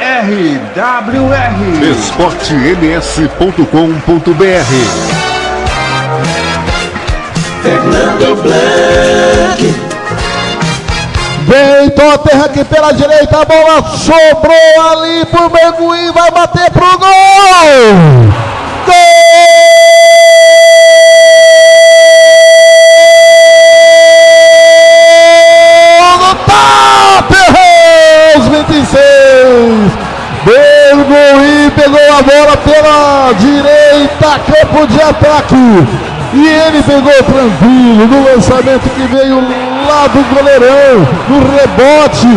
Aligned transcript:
WR. 0.00 1.92
esportems.com.br 1.92 4.72
Fernando 7.62 8.42
Blanc. 8.42 9.60
Vem 11.46 11.90
Tottenham 11.90 12.44
aqui 12.44 12.64
pela 12.64 12.92
direita, 12.92 13.42
a 13.42 13.44
bola 13.44 13.82
sobrou 13.96 14.90
ali 14.92 15.26
pro 15.26 15.50
Menguim, 15.50 16.10
vai 16.12 16.30
bater 16.30 16.70
pro 16.70 16.98
gol! 16.98 17.10
Gol 18.86 19.49
Menguim 31.10 31.70
pegou 31.70 31.98
a 31.98 32.22
bola 32.22 32.56
pela 32.58 33.32
direita, 33.32 34.38
campo 34.46 34.86
de 34.86 35.02
ataque. 35.02 35.56
E 36.32 36.46
ele 36.46 36.82
pegou 36.84 37.12
tranquilo 37.24 38.06
no 38.06 38.24
lançamento 38.24 38.88
que 38.90 39.02
veio 39.08 39.40
lá 39.88 40.06
do 40.06 40.22
goleirão, 40.32 41.08
no 41.28 41.40
rebote. 41.50 42.28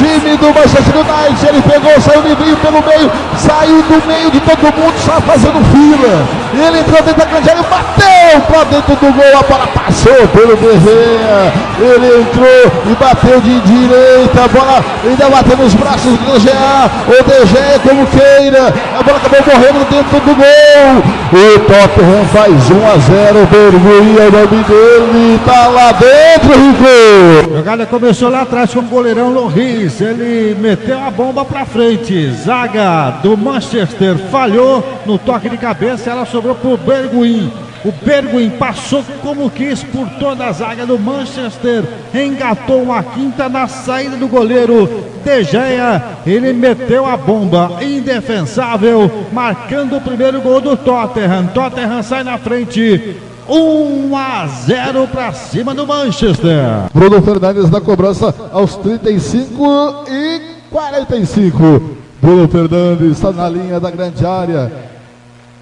Time 0.00 0.34
do 0.38 0.46
Manchester 0.46 0.96
United, 0.96 1.46
ele 1.46 1.60
pegou, 1.60 2.00
saiu 2.00 2.22
livrinho 2.22 2.56
pelo 2.56 2.82
meio, 2.82 3.12
saiu 3.36 3.82
do 3.82 4.06
meio 4.06 4.30
de 4.30 4.40
todo 4.40 4.62
mundo, 4.62 4.94
só 5.04 5.20
fazendo 5.20 5.60
fila. 5.70 6.26
Ele 6.54 6.80
entrou 6.80 7.02
dentro 7.02 7.20
da 7.20 7.26
grande 7.26 7.50
área, 7.50 7.62
bateu 7.62 8.40
para 8.48 8.64
dentro 8.64 8.96
do 8.96 9.12
gol, 9.12 9.38
a 9.38 9.42
bola 9.42 9.66
passou 9.66 10.26
pelo 10.28 10.56
Berreia. 10.56 11.52
Ele 11.78 12.22
entrou 12.22 12.72
e 12.86 12.94
bateu 12.94 13.40
de 13.42 13.60
direita, 13.60 14.44
a 14.44 14.48
bola 14.48 14.84
ainda 15.04 15.28
bateu 15.28 15.56
nos 15.58 15.74
braços 15.74 16.18
do 16.18 16.38
DGA, 16.38 16.90
o 17.06 17.22
DG 17.22 17.54
como 17.86 18.06
queira, 18.06 18.72
a 18.98 19.02
bola 19.02 19.18
acabou 19.18 19.40
morrendo 19.46 19.84
dentro 19.90 20.20
do 20.20 20.34
gol. 20.34 21.20
O 21.32 21.58
Tottenham 21.60 22.24
faz 22.32 22.70
1 22.70 22.86
a 22.86 22.98
0, 22.98 23.46
Berguinha, 23.46 24.28
o 24.28 24.32
nome 24.32 24.64
dele, 24.64 25.40
tá 25.44 25.68
lá 25.68 25.92
dentro, 25.92 26.52
Rico. 26.58 27.52
A 27.52 27.56
jogada 27.58 27.86
começou 27.86 28.30
lá 28.30 28.42
atrás 28.42 28.72
com 28.72 28.80
o 28.80 28.82
goleirão 28.82 29.30
Loris. 29.30 29.89
Ele 29.98 30.54
meteu 30.60 31.02
a 31.02 31.10
bomba 31.10 31.44
pra 31.44 31.64
frente. 31.64 32.30
Zaga 32.32 33.18
do 33.22 33.36
Manchester 33.36 34.16
falhou 34.30 34.84
no 35.06 35.18
toque 35.18 35.48
de 35.48 35.56
cabeça. 35.56 36.10
Ela 36.10 36.26
sobrou 36.26 36.54
pro 36.54 36.76
Berguin. 36.76 37.50
O 37.82 37.90
Berguin 38.04 38.50
passou 38.50 39.02
como 39.22 39.48
quis 39.48 39.82
por 39.82 40.06
toda 40.18 40.46
a 40.46 40.52
zaga 40.52 40.84
do 40.84 40.98
Manchester. 40.98 41.82
Engatou 42.14 42.82
uma 42.82 43.02
quinta 43.02 43.48
na 43.48 43.66
saída 43.66 44.16
do 44.16 44.28
goleiro 44.28 45.06
De 45.24 45.44
Gea. 45.44 46.02
Ele 46.26 46.52
meteu 46.52 47.06
a 47.06 47.16
bomba 47.16 47.78
indefensável, 47.82 49.10
marcando 49.32 49.96
o 49.96 50.00
primeiro 50.00 50.42
gol 50.42 50.60
do 50.60 50.76
Tottenham. 50.76 51.46
Tottenham 51.54 52.02
sai 52.02 52.22
na 52.22 52.36
frente. 52.36 53.16
1 53.50 54.16
a 54.16 54.46
0 54.46 55.08
para 55.08 55.32
cima 55.32 55.74
do 55.74 55.84
Manchester. 55.84 56.88
Bruno 56.94 57.20
Fernandes 57.20 57.68
na 57.68 57.80
cobrança 57.80 58.32
aos 58.52 58.76
35 58.76 60.04
e 60.08 60.40
45. 60.70 61.96
Bruno 62.22 62.46
Fernandes 62.46 63.16
está 63.16 63.32
na 63.32 63.48
linha 63.48 63.80
da 63.80 63.90
grande 63.90 64.24
área. 64.24 64.70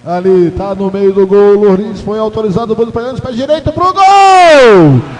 Ali 0.04 0.48
está 0.48 0.74
no 0.74 0.90
meio 0.90 1.14
do 1.14 1.26
gol. 1.26 1.54
Louris 1.54 2.02
foi 2.02 2.18
autorizado. 2.18 2.74
Bruno 2.74 2.92
Fernandes 2.92 3.20
para 3.20 3.32
direita 3.32 3.72
pro 3.72 3.92
gol! 3.94 3.94
Gol 3.94 5.17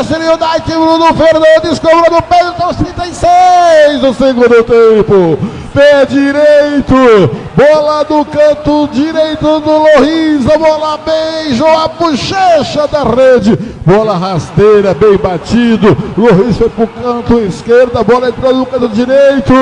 Manchester 0.00 0.32
United. 0.32 0.78
Bruno 0.78 1.14
Fernandes 1.14 1.78
cobrou 1.78 2.10
no 2.10 2.22
pênalti 2.22 2.62
aos 2.62 2.76
36 2.76 4.00
do 4.00 4.14
segundo 4.14 4.64
tempo. 4.64 5.38
Pé 5.74 6.06
direito, 6.06 7.30
bola 7.54 8.02
do 8.04 8.24
canto 8.24 8.88
direito 8.92 9.60
do 9.60 9.70
Loris, 9.70 10.50
a 10.50 10.58
bola 10.58 10.98
beijou 10.98 11.68
a 11.68 11.86
bochecha 11.86 12.88
da 12.88 13.04
rede, 13.04 13.56
bola 13.86 14.16
rasteira, 14.16 14.94
bem 14.94 15.16
batido, 15.16 15.96
Loris 16.16 16.56
foi 16.56 16.68
pro 16.70 16.88
canto 16.88 17.38
esquerdo, 17.38 17.96
a 17.96 18.02
bola 18.02 18.30
entrou 18.30 18.52
no 18.52 18.66
canto 18.66 18.88
direito, 18.88 19.54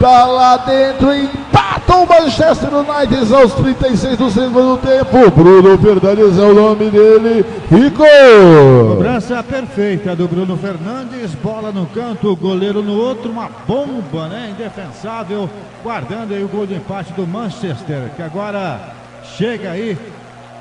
tá 0.00 0.24
lá 0.24 0.56
dentro, 0.56 1.12
empata 1.50 1.96
o 1.96 2.06
Manchester 2.06 2.70
United 2.72 3.34
aos 3.34 3.52
36 3.54 4.16
do 4.16 4.30
segundo 4.30 4.78
tempo, 4.78 5.30
Bruno 5.30 5.76
Fernandes 5.78 6.38
é 6.38 6.42
o 6.42 6.54
nome 6.54 6.90
dele, 6.90 7.44
Rico! 7.70 8.04
Cobrança 8.88 9.42
perfeita 9.42 10.14
do 10.14 10.28
Bruno 10.28 10.56
Fernandes, 10.56 11.34
bola 11.34 11.72
no 11.72 11.86
canto, 11.86 12.34
goleiro 12.36 12.82
no 12.82 12.94
outro, 12.96 13.30
uma 13.30 13.48
bomba, 13.66 14.28
né? 14.28 14.50
Indefensável, 14.56 15.50
guardando 15.82 16.32
aí 16.32 16.44
o 16.44 16.48
gol 16.48 16.66
de 16.66 16.74
empate 16.74 17.12
do 17.14 17.26
Manchester, 17.26 18.10
que 18.16 18.22
agora 18.22 18.80
chega 19.36 19.70
aí 19.72 19.98